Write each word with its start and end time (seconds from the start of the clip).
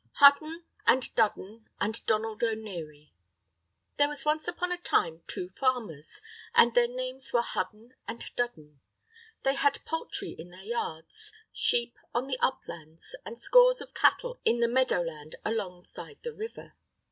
Hudden 0.13 0.65
and 0.87 1.13
Dudden 1.13 1.69
and 1.79 2.03
Donald 2.07 2.43
O'Neary 2.43 3.11
There 3.99 4.07
was 4.07 4.25
once 4.25 4.47
upon 4.47 4.71
a 4.71 4.77
time 4.79 5.21
two 5.27 5.47
farmers, 5.47 6.21
and 6.55 6.73
their 6.73 6.87
names 6.87 7.31
were 7.31 7.43
Hudden 7.43 7.93
and 8.07 8.25
Dudden. 8.35 8.79
They 9.43 9.53
had 9.53 9.85
poultry 9.85 10.31
in 10.35 10.49
their 10.49 10.63
yards, 10.63 11.31
sheep 11.53 11.99
on 12.15 12.25
the 12.25 12.39
uplands, 12.39 13.15
and 13.23 13.37
scores 13.39 13.79
of 13.79 13.93
cattle 13.93 14.41
in 14.43 14.59
the 14.59 14.67
meadow 14.67 15.03
land 15.03 15.35
alongside 15.45 16.17
the 16.23 16.33
river. 16.33 16.73